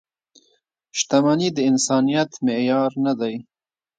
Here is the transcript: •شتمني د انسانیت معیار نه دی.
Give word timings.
•شتمني 0.97 1.49
د 1.53 1.57
انسانیت 1.69 2.31
معیار 2.45 2.91
نه 3.05 3.13
دی. 3.19 3.35